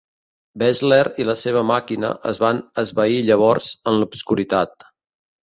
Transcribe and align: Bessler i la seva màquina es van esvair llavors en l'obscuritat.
Bessler 0.61 1.03
i 1.23 1.27
la 1.29 1.35
seva 1.41 1.63
màquina 1.71 2.09
es 2.31 2.41
van 2.45 2.63
esvair 2.85 3.21
llavors 3.29 3.71
en 3.93 4.01
l'obscuritat. 4.01 4.91